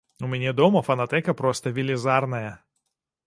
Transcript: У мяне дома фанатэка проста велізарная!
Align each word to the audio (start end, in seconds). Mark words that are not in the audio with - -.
У 0.27 0.27
мяне 0.29 0.53
дома 0.59 0.81
фанатэка 0.87 1.35
проста 1.43 1.73
велізарная! 1.77 2.51